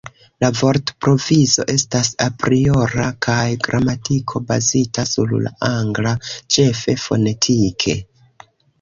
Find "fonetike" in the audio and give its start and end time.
7.09-8.01